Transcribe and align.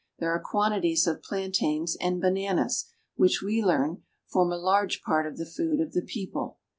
There 0.17 0.31
are 0.31 0.39
quantities 0.39 1.05
of 1.05 1.21
plantains 1.21 1.95
and 1.97 2.19
bananas, 2.19 2.87
which, 3.17 3.43
we 3.43 3.61
learn, 3.63 4.01
form 4.25 4.51
a 4.51 4.57
large 4.57 5.03
part 5.03 5.27
of 5.27 5.37
the 5.37 5.45
food 5.45 5.79
of 5.79 5.93
the 5.93 6.01
people. 6.01 6.57